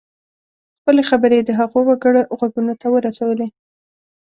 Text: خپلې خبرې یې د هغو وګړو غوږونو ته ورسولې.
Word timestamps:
خپلې 0.79 1.01
خبرې 1.09 1.35
یې 1.39 1.45
د 1.47 1.49
هغو 1.59 1.79
وګړو 1.89 2.21
غوږونو 2.37 2.73
ته 2.81 2.87
ورسولې. 2.95 3.47